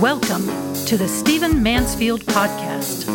[0.00, 0.46] Welcome
[0.84, 3.08] to the Stephen Mansfield Podcast.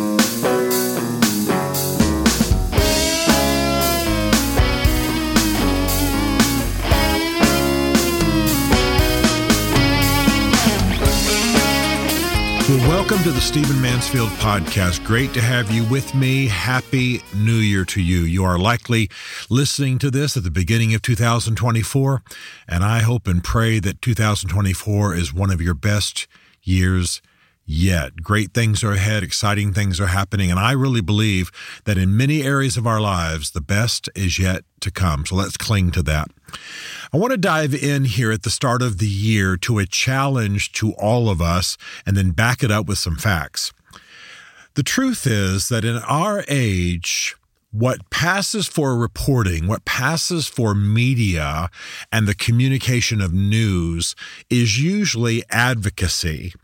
[12.86, 15.02] Welcome to the Stephen Mansfield Podcast.
[15.06, 16.48] Great to have you with me.
[16.48, 18.20] Happy New Year to you.
[18.24, 19.08] You are likely
[19.48, 22.22] listening to this at the beginning of 2024,
[22.68, 26.43] and I hope and pray that 2024 is one of your best years
[27.66, 28.16] yet.
[28.22, 31.50] Great things are ahead, exciting things are happening, and I really believe
[31.84, 35.24] that in many areas of our lives, the best is yet to come.
[35.26, 36.28] So let's cling to that.
[37.12, 40.72] I want to dive in here at the start of the year to a challenge
[40.72, 43.72] to all of us and then back it up with some facts.
[44.74, 47.36] The truth is that in our age,
[47.74, 51.68] what passes for reporting, what passes for media
[52.12, 54.14] and the communication of news
[54.48, 56.54] is usually advocacy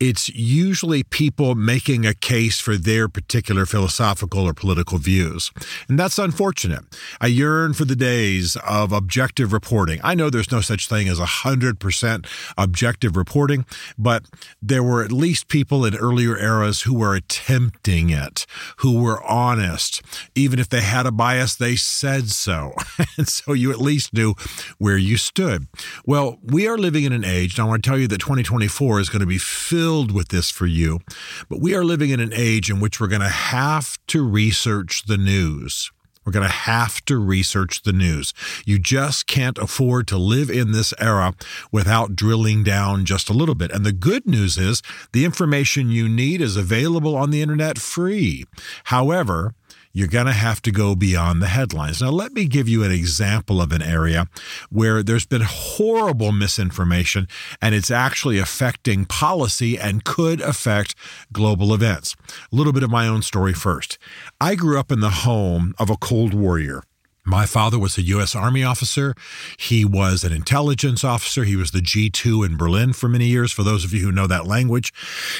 [0.00, 5.52] it's usually people making a case for their particular philosophical or political views.
[5.88, 6.84] And that's unfortunate.
[7.20, 10.00] I yearn for the days of objective reporting.
[10.02, 12.26] I know there's no such thing as 100%
[12.58, 13.64] objective reporting,
[13.96, 14.24] but
[14.60, 18.46] there were at least people in earlier eras who were attempting it,
[18.78, 20.02] who were honest.
[20.34, 22.72] Even if they had a bias, they said so.
[23.16, 24.34] and so you at least knew
[24.78, 25.66] where you stood.
[26.04, 29.00] Well, we are living in an age, and I want to tell you that 2024
[29.00, 31.00] is going to be filled with this for you.
[31.48, 35.04] But we are living in an age in which we're going to have to research
[35.06, 35.90] the news.
[36.24, 38.32] We're going to have to research the news.
[38.64, 41.34] You just can't afford to live in this era
[41.70, 43.70] without drilling down just a little bit.
[43.70, 44.80] And the good news is
[45.12, 48.44] the information you need is available on the internet free.
[48.84, 49.54] However,
[49.94, 52.02] you're going to have to go beyond the headlines.
[52.02, 54.26] Now, let me give you an example of an area
[54.68, 57.28] where there's been horrible misinformation
[57.62, 60.96] and it's actually affecting policy and could affect
[61.32, 62.16] global events.
[62.52, 63.96] A little bit of my own story first.
[64.40, 66.82] I grew up in the home of a Cold Warrior.
[67.26, 68.36] My father was a U.S.
[68.36, 69.14] Army officer.
[69.56, 71.44] He was an intelligence officer.
[71.44, 74.26] He was the G2 in Berlin for many years, for those of you who know
[74.26, 74.92] that language.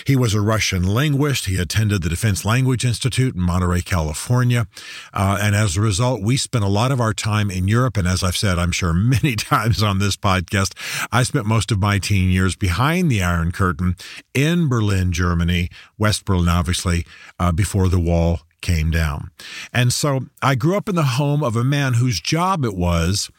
[0.06, 1.44] He was a Russian linguist.
[1.44, 4.66] He attended the Defense Language Institute in Monterey, California.
[5.12, 7.98] Uh, and as a result, we spent a lot of our time in Europe.
[7.98, 10.72] And as I've said, I'm sure many times on this podcast,
[11.12, 13.96] I spent most of my teen years behind the Iron Curtain
[14.32, 15.68] in Berlin, Germany,
[15.98, 17.04] West Berlin, obviously,
[17.38, 19.30] uh, before the wall came down.
[19.74, 23.30] And so I grew up in the home of a man whose job it was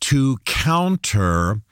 [0.00, 1.62] to counter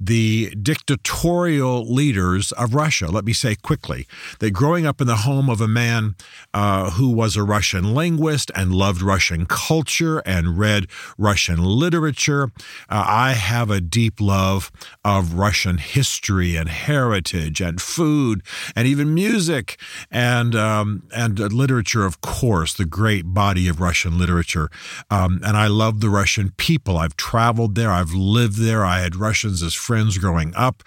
[0.00, 3.08] the dictatorial leaders of Russia.
[3.08, 4.06] Let me say quickly
[4.38, 6.16] that growing up in the home of a man
[6.54, 10.86] uh, who was a Russian linguist and loved Russian culture and read
[11.18, 12.44] Russian literature,
[12.88, 14.72] uh, I have a deep love
[15.04, 18.42] of Russian history and heritage and food
[18.74, 19.78] and even music
[20.10, 24.70] and um, and literature, of course, the great body of Russian literature.
[25.10, 26.96] Um, and I love the Russian people.
[26.96, 27.90] I've traveled there.
[27.90, 28.82] I've lived there.
[28.82, 30.82] I had Russians as friends growing up.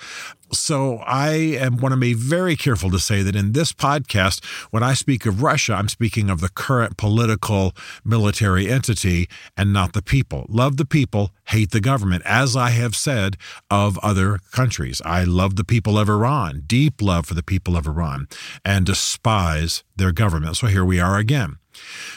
[0.52, 4.84] So I am want to be very careful to say that in this podcast, when
[4.84, 7.74] I speak of Russia, I'm speaking of the current political
[8.06, 9.28] military entity
[9.58, 10.46] and not the people.
[10.48, 13.36] Love the people, hate the government, as I have said
[13.72, 15.02] of other countries.
[15.04, 18.28] I love the people of Iran, deep love for the people of Iran,
[18.64, 20.58] and despise their government.
[20.58, 21.58] So here we are again.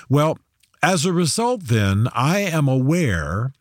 [0.09, 0.39] Well,
[0.83, 3.53] as a result, then, I am aware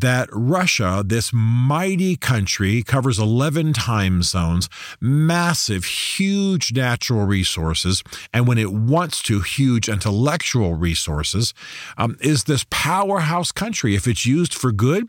[0.00, 4.68] that Russia, this mighty country, covers 11 time zones,
[5.00, 8.02] massive, huge natural resources,
[8.32, 11.54] and when it wants to, huge intellectual resources,
[11.96, 13.94] um, is this powerhouse country.
[13.94, 15.08] If it's used for good,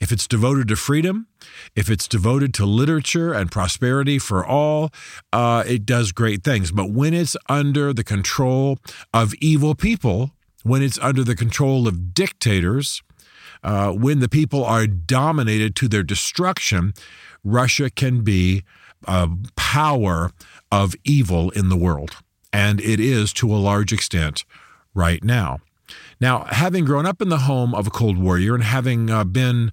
[0.00, 1.26] if it's devoted to freedom,
[1.74, 4.90] if it's devoted to literature and prosperity for all,
[5.32, 6.72] uh, it does great things.
[6.72, 8.78] But when it's under the control
[9.12, 10.32] of evil people,
[10.62, 13.02] when it's under the control of dictators,
[13.62, 16.92] uh, when the people are dominated to their destruction,
[17.44, 18.64] Russia can be
[19.06, 20.32] a power
[20.70, 22.16] of evil in the world.
[22.52, 24.44] And it is to a large extent
[24.94, 25.58] right now.
[26.20, 29.70] Now, having grown up in the home of a Cold Warrior and having uh, been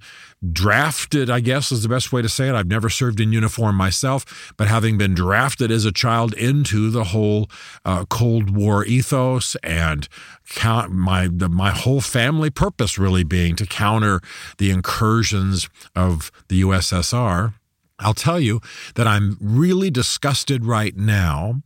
[0.52, 2.54] drafted, I guess is the best way to say it.
[2.54, 7.06] I've never served in uniform myself, but having been drafted as a child into the
[7.06, 7.50] whole
[7.84, 10.08] uh, Cold War ethos and
[10.50, 14.22] count my the, my whole family purpose really being to counter
[14.58, 17.54] the incursions of the USSR.
[18.00, 18.62] I'll tell you
[18.96, 21.62] that I'm really disgusted right now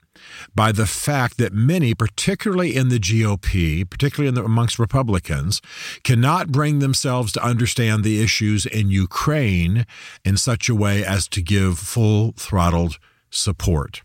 [0.54, 5.62] by the fact that many, particularly in the GOP, particularly the, amongst Republicans,
[6.04, 9.86] cannot bring themselves to understand the issues in Ukraine
[10.24, 12.98] in such a way as to give full throttled
[13.32, 14.02] support.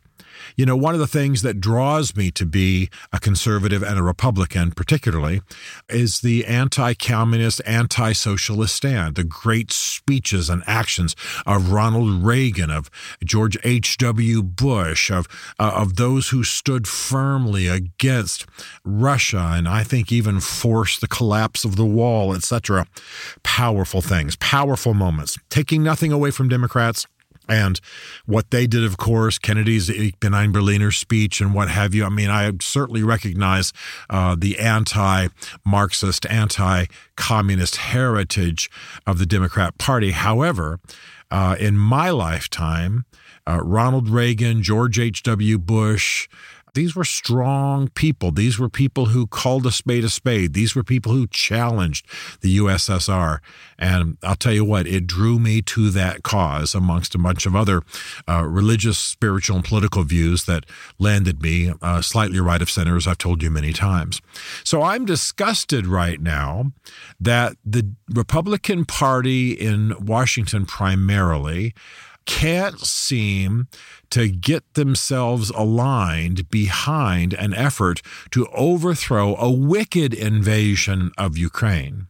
[0.56, 4.02] You know, one of the things that draws me to be a conservative and a
[4.02, 5.42] Republican, particularly,
[5.88, 12.70] is the anti communist, anti socialist stand, the great speeches and actions of Ronald Reagan,
[12.70, 12.88] of
[13.24, 14.42] George H.W.
[14.42, 15.26] Bush, of,
[15.58, 18.46] uh, of those who stood firmly against
[18.84, 22.86] Russia and I think even forced the collapse of the wall, etc.
[23.42, 27.06] Powerful things, powerful moments, taking nothing away from Democrats
[27.48, 27.80] and
[28.26, 32.04] what they did, of course, Kennedy's Ich bin ein Berliner speech and what have you.
[32.04, 33.72] I mean, I certainly recognize
[34.08, 35.28] uh, the anti
[35.64, 36.86] Marxist, anti
[37.16, 38.70] communist heritage
[39.06, 40.12] of the Democrat Party.
[40.12, 40.80] However,
[41.30, 43.04] uh, in my lifetime,
[43.46, 45.58] uh, Ronald Reagan, George H.W.
[45.58, 46.28] Bush,
[46.74, 48.30] these were strong people.
[48.30, 50.52] These were people who called a spade a spade.
[50.52, 52.06] These were people who challenged
[52.40, 53.38] the USSR.
[53.78, 57.54] And I'll tell you what, it drew me to that cause amongst a bunch of
[57.56, 57.82] other
[58.28, 60.64] uh, religious, spiritual, and political views that
[60.98, 64.20] landed me uh, slightly right of center, as I've told you many times.
[64.64, 66.72] So I'm disgusted right now
[67.20, 71.74] that the Republican Party in Washington primarily
[72.26, 73.68] can't seem
[74.10, 82.06] to get themselves aligned behind an effort to overthrow a wicked invasion of Ukraine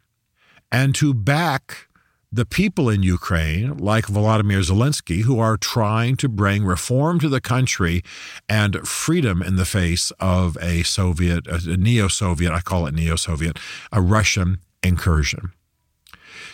[0.70, 1.88] and to back
[2.34, 7.40] the people in Ukraine, like Volodymyr Zelensky, who are trying to bring reform to the
[7.40, 8.02] country
[8.49, 13.14] and freedom in the face of a Soviet, a neo Soviet, I call it neo
[13.14, 13.56] Soviet,
[13.93, 15.52] a Russian incursion.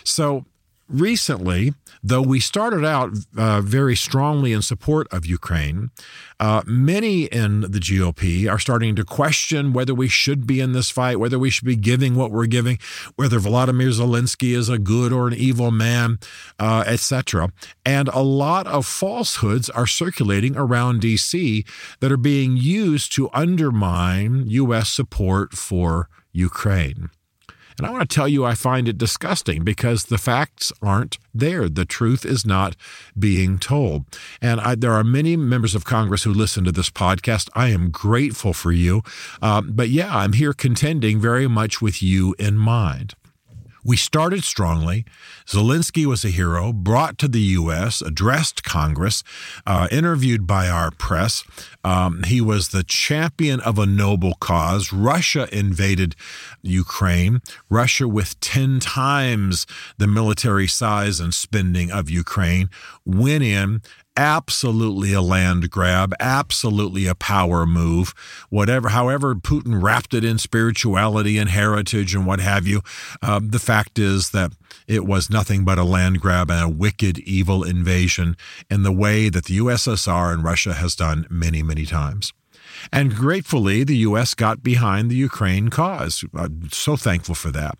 [0.03, 0.45] So
[0.91, 1.73] recently,
[2.03, 5.91] though we started out uh, very strongly in support of Ukraine,
[6.39, 10.89] uh, many in the GOP are starting to question whether we should be in this
[10.89, 12.79] fight, whether we should be giving what we're giving,
[13.15, 16.19] whether Volodymyr Zelensky is a good or an evil man,
[16.59, 17.51] uh, etc.
[17.85, 21.63] And a lot of falsehoods are circulating around D.C.
[21.99, 24.89] that are being used to undermine U.S.
[24.89, 27.09] support for Ukraine.
[27.77, 31.69] And I want to tell you, I find it disgusting because the facts aren't there.
[31.69, 32.75] The truth is not
[33.17, 34.05] being told.
[34.41, 37.49] And I, there are many members of Congress who listen to this podcast.
[37.55, 39.01] I am grateful for you.
[39.41, 43.15] Uh, but yeah, I'm here contending very much with you in mind.
[43.83, 45.05] We started strongly.
[45.47, 49.23] Zelensky was a hero, brought to the U.S., addressed Congress,
[49.65, 51.43] uh, interviewed by our press.
[51.83, 54.93] Um, he was the champion of a noble cause.
[54.93, 56.15] Russia invaded
[56.61, 57.41] Ukraine.
[57.69, 59.65] Russia, with 10 times
[59.97, 62.69] the military size and spending of Ukraine,
[63.05, 63.81] went in
[64.17, 68.13] absolutely a land grab, absolutely a power move.
[68.49, 72.81] Whatever, however, Putin wrapped it in spirituality and heritage and what have you.
[73.21, 74.53] Uh, the fact is that
[74.87, 78.35] it was nothing but a land grab and a wicked, evil invasion
[78.69, 82.33] in the way that the USSR and Russia has done many, many times.
[82.91, 84.33] And gratefully, the U.S.
[84.33, 86.23] got behind the Ukraine cause.
[86.33, 87.77] I'm so thankful for that.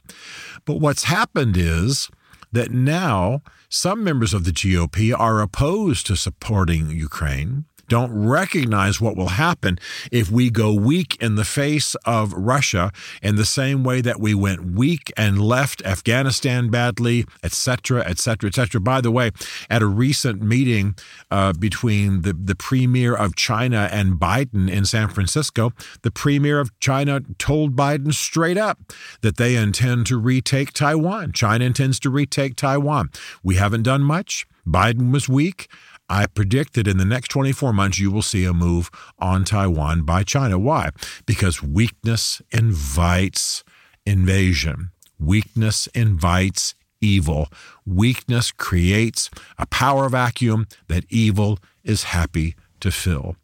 [0.65, 2.09] But what's happened is
[2.51, 3.41] that now
[3.73, 9.77] some members of the GOP are opposed to supporting Ukraine don't recognize what will happen
[10.13, 12.89] if we go weak in the face of Russia
[13.21, 18.79] in the same way that we went weak and left Afghanistan badly, etc., etc., etc.
[18.79, 19.31] By the way,
[19.69, 20.95] at a recent meeting
[21.29, 26.71] uh, between the, the premier of China and Biden in San Francisco, the premier of
[26.79, 28.79] China told Biden straight up
[29.19, 31.33] that they intend to retake Taiwan.
[31.33, 33.10] China intends to retake Taiwan.
[33.43, 34.48] We haven't done much.
[34.65, 35.67] Biden was weak.
[36.12, 40.03] I predict that in the next 24 months, you will see a move on Taiwan
[40.03, 40.60] by China.
[40.60, 40.89] Why?
[41.25, 43.63] Because weakness invites
[44.06, 47.48] invasion, weakness invites evil,
[47.86, 53.38] weakness creates a power vacuum that evil is happy to fill.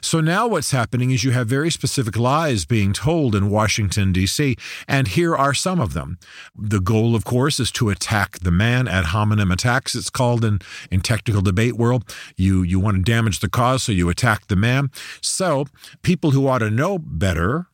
[0.00, 4.56] So now what's happening is you have very specific lies being told in Washington, D.C.,
[4.88, 6.18] and here are some of them.
[6.56, 10.60] The goal, of course, is to attack the man ad hominem attacks, it's called in,
[10.90, 12.04] in technical debate world.
[12.36, 14.90] You, you want to damage the cause, so you attack the man.
[15.20, 15.66] So
[16.02, 17.66] people who ought to know better,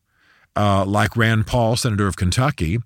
[0.57, 2.78] uh, like Rand Paul, Senator of Kentucky,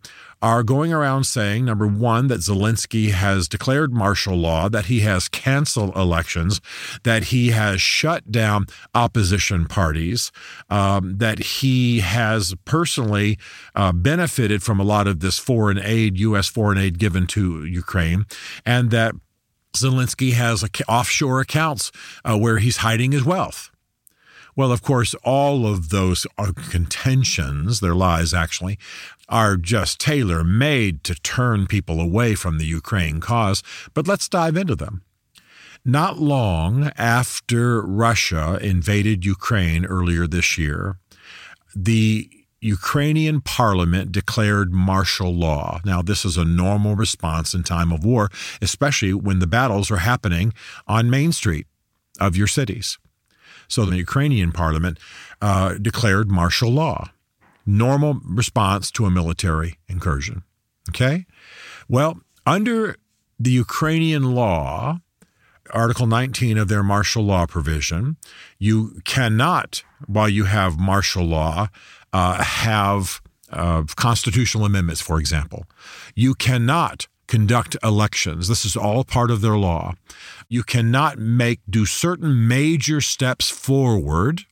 [0.42, 5.28] are going around saying number one, that Zelensky has declared martial law, that he has
[5.28, 6.60] canceled elections,
[7.02, 10.30] that he has shut down opposition parties,
[10.70, 13.38] um, that he has personally
[13.74, 16.48] uh, benefited from a lot of this foreign aid, U.S.
[16.48, 18.26] foreign aid given to Ukraine,
[18.64, 19.14] and that
[19.74, 21.92] Zelensky has offshore accounts
[22.24, 23.70] uh, where he's hiding his wealth.
[24.56, 26.26] Well, of course, all of those
[26.70, 28.78] contentions, their lies actually,
[29.28, 33.62] are just tailor made to turn people away from the Ukraine cause.
[33.92, 35.02] But let's dive into them.
[35.84, 40.98] Not long after Russia invaded Ukraine earlier this year,
[41.74, 45.80] the Ukrainian parliament declared martial law.
[45.84, 48.30] Now, this is a normal response in time of war,
[48.62, 50.54] especially when the battles are happening
[50.88, 51.66] on Main Street
[52.18, 52.98] of your cities.
[53.68, 54.98] So the Ukrainian parliament
[55.40, 57.10] uh, declared martial law,
[57.64, 60.42] normal response to a military incursion.
[60.90, 61.26] Okay?
[61.88, 62.96] Well, under
[63.38, 65.00] the Ukrainian law,
[65.72, 68.16] Article 19 of their martial law provision,
[68.58, 71.68] you cannot, while you have martial law,
[72.12, 75.66] uh, have uh, constitutional amendments, for example.
[76.14, 78.48] You cannot conduct elections.
[78.48, 79.94] This is all part of their law.
[80.48, 84.44] You cannot make do certain major steps forward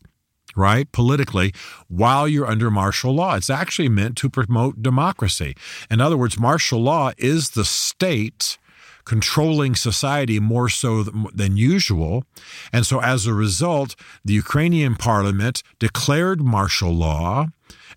[0.56, 1.52] right, politically,
[1.88, 3.34] while you're under martial law.
[3.34, 5.56] It's actually meant to promote democracy.
[5.90, 8.56] In other words, martial law is the state
[9.04, 12.24] controlling society more so than usual.
[12.72, 17.48] And so as a result, the Ukrainian parliament declared martial law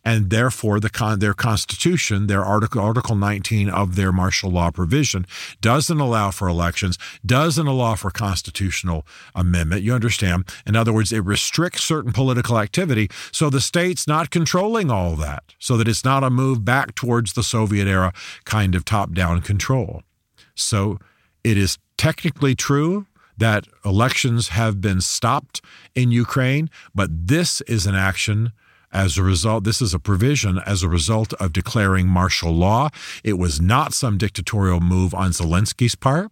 [0.08, 5.28] and therefore the con- their constitution, their article Article 19 of their martial law provision
[5.60, 9.82] doesn't allow for elections, doesn't allow for constitutional amendment.
[9.82, 10.46] You understand?
[10.66, 15.44] In other words, it restricts certain political activity, so the state's not controlling all that,
[15.60, 18.14] so that it's not a move back towards the Soviet era
[18.46, 20.04] kind of top-down control.
[20.56, 21.00] So
[21.44, 25.60] it is technically true that elections have been stopped
[25.96, 28.54] in Ukraine, but this is an action
[28.92, 32.90] as a result, this is a provision as a result of declaring martial law.
[33.24, 36.32] It was not some dictatorial move on Zelensky's part,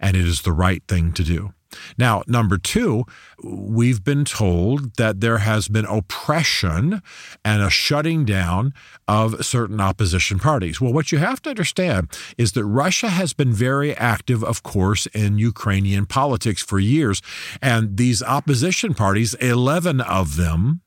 [0.00, 1.52] and it is the right thing to do.
[1.96, 3.04] Now, number two,
[3.42, 7.02] we've been told that there has been oppression
[7.44, 8.74] and a shutting down
[9.08, 10.80] of certain opposition parties.
[10.80, 15.06] Well, what you have to understand is that Russia has been very active, of course,
[15.06, 17.22] in Ukrainian politics for years.
[17.60, 20.81] And these opposition parties, 11 of them,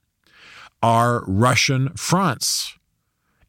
[0.85, 2.77] are Russian fronts.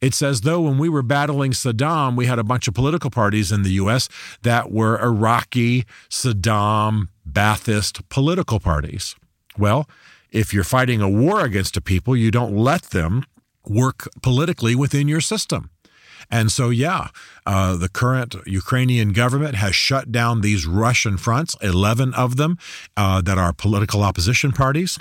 [0.01, 3.51] It's as though when we were battling Saddam, we had a bunch of political parties
[3.51, 4.09] in the U.S.
[4.41, 9.15] that were Iraqi, Saddam, Ba'athist political parties.
[9.55, 9.87] Well,
[10.31, 13.23] if you're fighting a war against a people, you don't let them
[13.67, 15.69] work politically within your system.
[16.31, 17.09] And so, yeah,
[17.45, 22.57] uh, the current Ukrainian government has shut down these Russian fronts, 11 of them
[22.95, 24.97] uh, that are political opposition parties,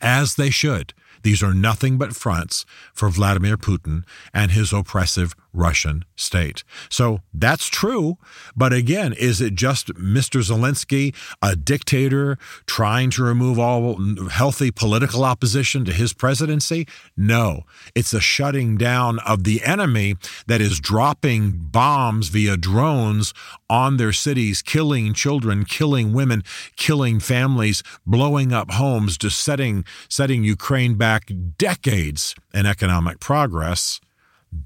[0.00, 0.92] as they should.
[1.22, 6.64] These are nothing but fronts for Vladimir Putin and his oppressive Russian state.
[6.88, 8.16] So that's true.
[8.56, 10.40] But again, is it just Mr.
[10.42, 16.86] Zelensky, a dictator, trying to remove all healthy political opposition to his presidency?
[17.16, 17.62] No.
[17.94, 20.16] It's a shutting down of the enemy
[20.46, 23.34] that is dropping bombs via drones
[23.68, 26.42] on their cities, killing children, killing women,
[26.76, 34.00] killing families, blowing up homes, just setting, setting Ukraine back decades in economic progress.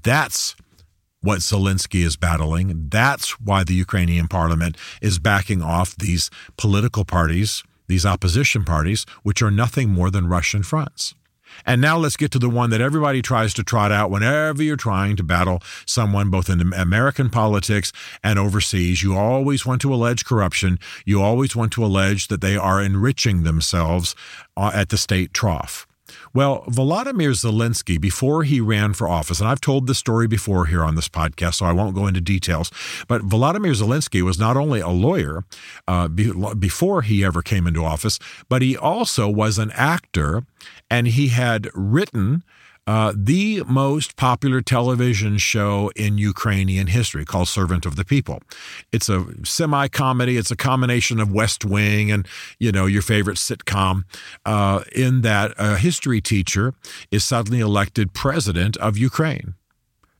[0.03, 0.55] That's
[1.21, 2.89] what Zelensky is battling.
[2.89, 9.41] That's why the Ukrainian parliament is backing off these political parties, these opposition parties, which
[9.41, 11.15] are nothing more than Russian fronts.
[11.65, 14.75] And now let's get to the one that everybody tries to trot out whenever you're
[14.75, 17.91] trying to battle someone, both in American politics
[18.23, 19.01] and overseas.
[19.01, 20.77] You always want to allege corruption.
[21.05, 24.15] You always want to allege that they are enriching themselves
[24.55, 25.86] uh, at the state trough.
[26.33, 30.83] Well, Volodymyr Zelensky, before he ran for office, and I've told this story before here
[30.83, 32.71] on this podcast, so I won't go into details,
[33.07, 35.43] but Volodymyr Zelensky was not only a lawyer
[35.87, 40.43] uh, be, before he ever came into office, but he also was an actor,
[40.89, 42.43] and he had written
[42.87, 48.41] uh, the most popular television show in Ukrainian history called Servant of the People.
[48.93, 52.25] It's a semi comedy, it's a combination of West Wing and,
[52.59, 54.03] you know, your favorite sitcom,
[54.45, 56.73] uh, in that a history teacher
[57.11, 59.55] is suddenly elected president of Ukraine.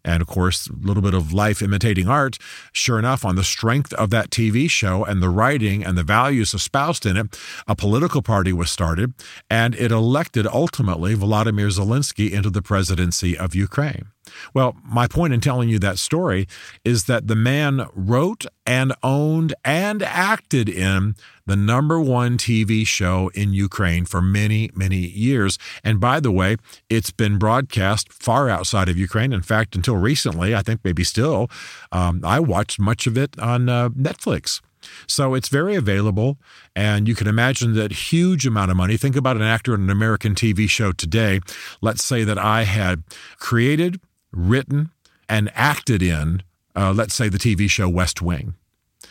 [0.03, 2.37] And of course, a little bit of life imitating art.
[2.71, 6.53] Sure enough, on the strength of that TV show and the writing and the values
[6.53, 9.13] espoused in it, a political party was started
[9.49, 14.11] and it elected ultimately Volodymyr Zelensky into the presidency of Ukraine.
[14.53, 16.47] Well, my point in telling you that story
[16.83, 21.15] is that the man wrote and owned and acted in
[21.45, 25.57] the number one TV show in Ukraine for many, many years.
[25.83, 26.57] And by the way,
[26.89, 29.31] it's been broadcast far outside of Ukraine.
[29.31, 31.49] In fact, until recently, I think maybe still,
[31.91, 34.61] um, I watched much of it on uh, Netflix.
[35.07, 36.37] So it's very available,
[36.75, 38.97] and you can imagine that huge amount of money.
[38.97, 41.39] Think about an actor in an American TV show today.
[41.81, 43.03] Let's say that I had
[43.37, 43.99] created,
[44.31, 44.91] written,
[45.29, 46.43] and acted in,
[46.75, 48.55] uh, let's say, the TV show West Wing.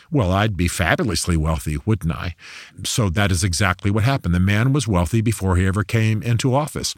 [0.09, 2.35] Well, I'd be fabulously wealthy, wouldn't I?
[2.83, 4.33] So that is exactly what happened.
[4.33, 6.95] The man was wealthy before he ever came into office.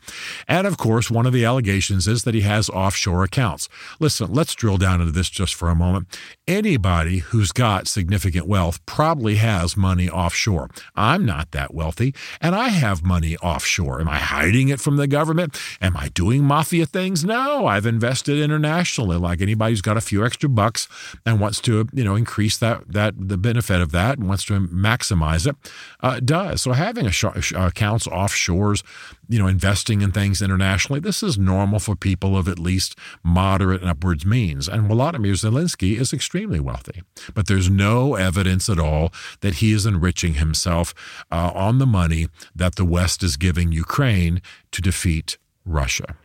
[0.47, 3.67] And of course, one of the allegations is that he has offshore accounts.
[3.99, 6.19] Listen, let's drill down into this just for a moment.
[6.49, 10.71] Anybody who's got significant wealth probably has money offshore.
[10.95, 14.01] I'm not that wealthy, and I have money offshore.
[14.01, 15.61] Am I hiding it from the government?
[15.79, 17.23] Am I doing mafia things?
[17.23, 20.87] No, I've invested internationally like anybody who's got a few extra bucks
[21.23, 24.59] and wants to, you know, increase that that the benefit of that and wants to
[24.59, 25.55] maximize it
[25.99, 26.63] uh, does.
[26.63, 28.81] So having a sh- accounts offshores,
[29.27, 33.81] you know, investing in things internationally, this is normal for people of at least moderate
[33.81, 34.67] and upwards means.
[34.67, 37.01] And Volodymyr Zelensky is extremely wealthy,
[37.33, 40.93] but there's no evidence at all that he is enriching himself
[41.31, 44.41] uh, on the money that the West is giving Ukraine
[44.71, 46.15] to defeat Russia.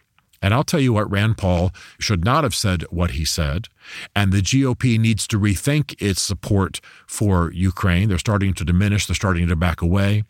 [0.45, 3.69] And I'll tell you what, Rand Paul should not have said what he said.
[4.15, 8.11] And the GOP needs to rethink its support for Ukraine.
[8.11, 10.25] They're starting to diminish, they're starting to back away.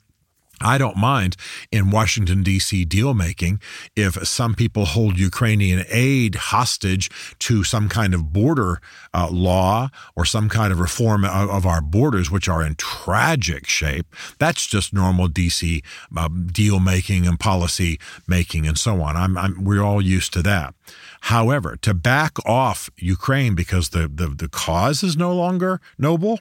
[0.60, 1.36] I don't mind
[1.70, 2.84] in Washington, D.C.
[2.84, 3.60] deal making
[3.96, 8.80] if some people hold Ukrainian aid hostage to some kind of border
[9.12, 13.66] uh, law or some kind of reform of, of, our borders, which are in tragic
[13.66, 14.06] shape.
[14.38, 15.82] That's just normal D.C.
[16.16, 19.16] Uh, deal making and policy making and so on.
[19.16, 20.74] I'm, I'm, we're all used to that.
[21.22, 26.40] However, to back off Ukraine because the, the, the cause is no longer noble,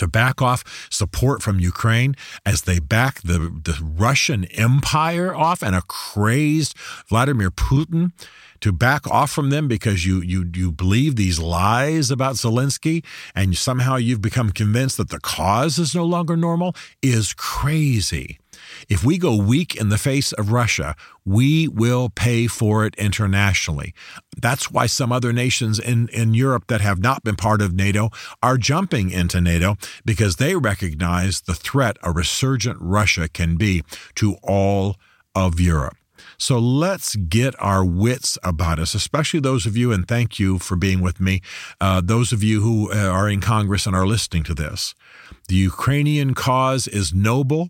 [0.00, 5.76] to back off support from Ukraine as they back the, the Russian Empire off and
[5.76, 6.76] a crazed
[7.08, 8.12] Vladimir Putin
[8.60, 13.04] to back off from them because you you you believe these lies about Zelensky
[13.34, 18.38] and somehow you've become convinced that the cause is no longer normal is crazy.
[18.88, 23.94] If we go weak in the face of Russia, we will pay for it internationally.
[24.40, 28.10] That's why some other nations in, in Europe that have not been part of NATO
[28.42, 33.82] are jumping into NATO because they recognize the threat a resurgent Russia can be
[34.16, 34.96] to all
[35.34, 35.96] of Europe.
[36.38, 40.76] So let's get our wits about us, especially those of you, and thank you for
[40.76, 41.42] being with me,
[41.80, 44.94] uh, those of you who uh, are in Congress and are listening to this.
[45.48, 47.68] The Ukrainian cause is noble.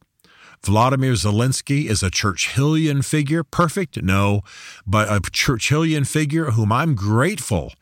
[0.62, 3.42] Vladimir Zelensky is a Churchillian figure.
[3.42, 4.02] Perfect?
[4.02, 4.42] No,
[4.86, 7.72] but a Churchillian figure whom I'm grateful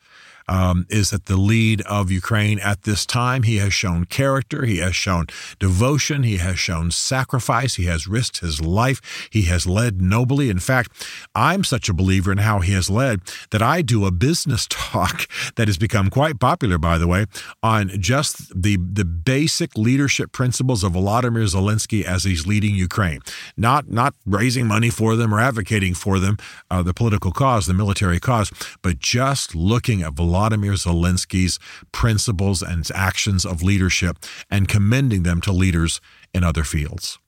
[0.49, 3.43] um, is at the lead of Ukraine at this time.
[3.43, 5.27] He has shown character, he has shown
[5.59, 10.49] devotion, he has shown sacrifice, he has risked his life, he has led nobly.
[10.49, 10.91] In fact,
[11.35, 15.27] I'm such a believer in how he has led that I do a business talk
[15.55, 17.27] that has become quite popular, by the way,
[17.61, 23.19] on just the, the basic leadership principles of Volodymyr Zelensky as he's leading Ukraine.
[23.55, 26.37] Not, not raising money for them or advocating for them,
[26.71, 31.59] uh, the political cause, the military cause, but just looking at Volodymyr Volodymyr Zelensky's
[31.91, 34.17] principles and actions of leadership
[34.49, 35.99] and commending them to leaders
[36.33, 37.19] in other fields.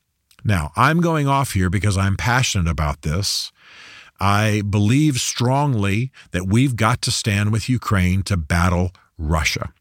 [0.44, 3.52] Now, I'm going off here because I'm passionate about this.
[4.20, 9.74] I believe strongly that we've got to stand with Ukraine to battle Russia.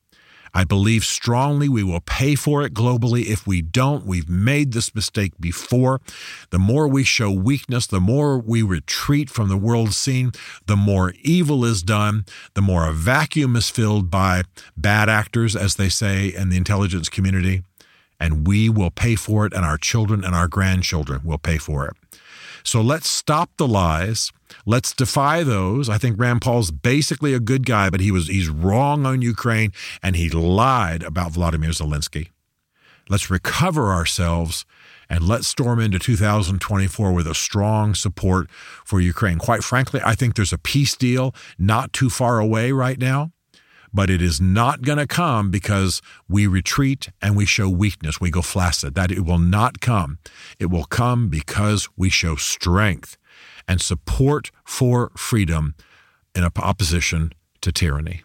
[0.52, 3.26] I believe strongly we will pay for it globally.
[3.26, 6.00] If we don't, we've made this mistake before.
[6.50, 10.32] The more we show weakness, the more we retreat from the world scene,
[10.66, 14.42] the more evil is done, the more a vacuum is filled by
[14.76, 17.62] bad actors, as they say in the intelligence community.
[18.18, 21.86] And we will pay for it, and our children and our grandchildren will pay for
[21.86, 21.96] it.
[22.62, 24.30] So let's stop the lies.
[24.66, 25.88] Let's defy those.
[25.88, 29.72] I think Rand Paul's basically a good guy, but he was he's wrong on Ukraine
[30.02, 32.28] and he lied about Vladimir Zelensky.
[33.08, 34.64] Let's recover ourselves
[35.08, 38.48] and let's storm into 2024 with a strong support
[38.84, 39.38] for Ukraine.
[39.38, 43.32] Quite frankly, I think there's a peace deal not too far away right now
[43.92, 48.20] but it is not going to come because we retreat and we show weakness.
[48.20, 48.94] We go flaccid.
[48.94, 50.18] That it will not come.
[50.58, 53.16] It will come because we show strength
[53.70, 55.76] and support for freedom
[56.34, 58.22] in opposition to tyranny.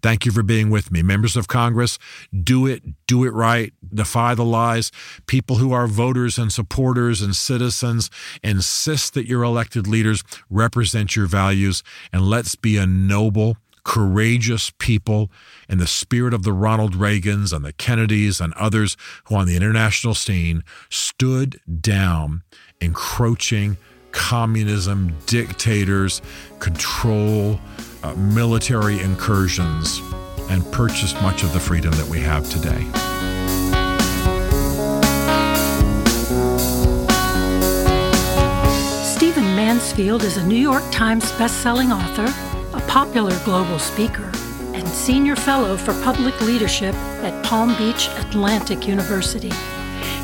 [0.00, 1.02] Thank you for being with me.
[1.02, 1.98] Members of Congress,
[2.32, 4.92] do it, do it right, defy the lies.
[5.26, 8.10] People who are voters and supporters and citizens,
[8.44, 15.32] insist that your elected leaders represent your values, and let's be a noble, courageous people
[15.68, 19.56] in the spirit of the Ronald Reagans and the Kennedys and others who on the
[19.56, 22.44] international scene stood down
[22.80, 23.78] encroaching
[24.16, 26.22] communism, dictators,
[26.58, 27.60] control,
[28.02, 30.00] uh, military incursions,
[30.50, 32.82] and purchased much of the freedom that we have today.
[39.04, 42.26] Stephen Mansfield is a New York Times bestselling author,
[42.76, 44.32] a popular global speaker,
[44.72, 49.52] and Senior Fellow for Public Leadership at Palm Beach Atlantic University.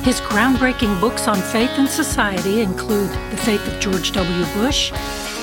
[0.03, 4.45] His groundbreaking books on faith and society include The Faith of George W.
[4.55, 4.91] Bush,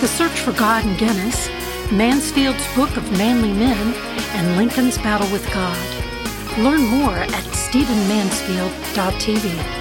[0.02, 1.48] The Search for God and Guinness,
[1.94, 3.94] Mansfield's Book of Manly Men,
[4.34, 5.78] and Lincoln's Battle with God.
[6.58, 9.79] Learn more at stephenmansfield.tv.